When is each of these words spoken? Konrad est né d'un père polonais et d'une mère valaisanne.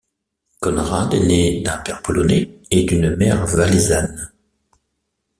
Konrad 0.59 1.13
est 1.13 1.27
né 1.27 1.61
d'un 1.61 1.77
père 1.77 2.01
polonais 2.01 2.49
et 2.71 2.85
d'une 2.85 3.15
mère 3.17 3.45
valaisanne. 3.45 4.33